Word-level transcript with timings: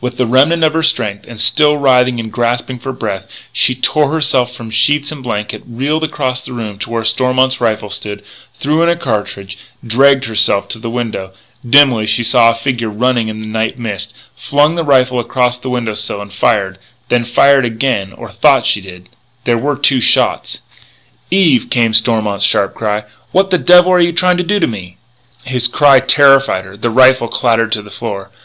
With 0.00 0.18
the 0.18 0.24
remnant 0.28 0.62
of 0.62 0.72
her 0.74 0.84
strength, 0.84 1.24
and 1.26 1.40
still 1.40 1.76
writhing 1.78 2.20
and 2.20 2.32
gasping 2.32 2.78
for 2.78 2.92
breath, 2.92 3.26
she 3.52 3.74
tore 3.74 4.08
herself 4.12 4.54
from 4.54 4.68
the 4.68 4.72
sheets 4.72 5.10
and 5.10 5.20
blankets, 5.20 5.64
reeled 5.66 6.04
across 6.04 6.40
the 6.44 6.52
room 6.52 6.78
to 6.78 6.90
where 6.90 7.02
Stormont's 7.02 7.60
rifle 7.60 7.90
stood, 7.90 8.22
threw 8.54 8.84
in 8.84 8.88
a 8.88 8.94
cartridge, 8.94 9.58
dragged 9.84 10.26
herself 10.26 10.68
to 10.68 10.78
the 10.78 10.88
window. 10.88 11.32
Dimly 11.68 12.06
she 12.06 12.22
saw 12.22 12.50
a 12.50 12.50
running 12.52 12.62
figure 12.62 12.90
in 12.92 13.40
the 13.40 13.48
night 13.48 13.76
mist, 13.80 14.14
flung 14.36 14.76
the 14.76 14.84
rifle 14.84 15.18
across 15.18 15.58
the 15.58 15.70
window 15.70 15.94
sill 15.94 16.22
and 16.22 16.32
fired. 16.32 16.78
Then 17.08 17.24
she 17.24 17.32
fired 17.32 17.66
again 17.66 18.12
or 18.12 18.30
thought 18.30 18.64
she 18.64 18.80
did. 18.80 19.08
There 19.42 19.58
were 19.58 19.74
two 19.76 20.00
shots. 20.00 20.60
"Eve!" 21.32 21.68
came 21.68 21.94
Stormont's 21.94 22.44
sharp 22.46 22.76
cry, 22.76 23.06
"what 23.32 23.50
the 23.50 23.58
devil 23.58 23.90
are 23.90 23.98
you 23.98 24.12
trying 24.12 24.36
to 24.36 24.44
do 24.44 24.60
to 24.60 24.68
me?" 24.68 24.98
His 25.42 25.66
cry 25.66 25.98
terrified 25.98 26.64
her; 26.64 26.76
the 26.76 26.90
rifle 26.90 27.26
clattered 27.26 27.72
to 27.72 27.82
the 27.82 27.90
floor. 27.90 28.30